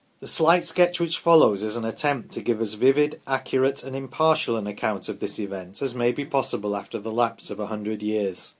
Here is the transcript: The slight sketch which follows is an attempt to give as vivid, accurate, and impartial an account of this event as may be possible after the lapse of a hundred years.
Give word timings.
The 0.19 0.25
slight 0.25 0.65
sketch 0.65 0.99
which 0.99 1.19
follows 1.19 1.61
is 1.61 1.75
an 1.75 1.85
attempt 1.85 2.31
to 2.31 2.41
give 2.41 2.59
as 2.59 2.73
vivid, 2.73 3.21
accurate, 3.27 3.83
and 3.83 3.95
impartial 3.95 4.55
an 4.57 4.65
account 4.65 5.07
of 5.09 5.19
this 5.19 5.37
event 5.39 5.79
as 5.79 5.93
may 5.93 6.11
be 6.11 6.25
possible 6.25 6.75
after 6.75 6.97
the 6.97 7.11
lapse 7.13 7.51
of 7.51 7.59
a 7.59 7.67
hundred 7.67 8.01
years. 8.01 8.49